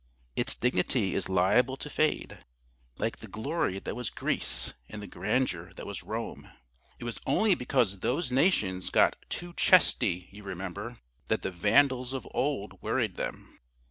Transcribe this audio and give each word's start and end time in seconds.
Its 0.35 0.55
dignity 0.55 1.13
is 1.13 1.29
liable 1.29 1.77
to 1.77 1.87
fade, 1.87 2.39
like 2.97 3.17
the 3.17 3.27
glory 3.27 3.77
that 3.77 3.95
was 3.95 4.09
Greece 4.09 4.73
and 4.89 4.99
the 4.99 5.05
grandeur 5.05 5.71
that 5.75 5.85
was 5.85 6.01
Rome. 6.01 6.49
It 6.97 7.03
was 7.03 7.19
only 7.27 7.53
because 7.53 7.99
those 7.99 8.31
nations 8.31 8.89
got 8.89 9.15
too 9.29 9.53
chesty, 9.53 10.27
you 10.31 10.41
remember, 10.41 10.97
that 11.27 11.43
the 11.43 11.51
Vandals 11.51 12.13
of 12.13 12.27
old 12.31 12.81
worried 12.81 13.15
them. 13.15 13.59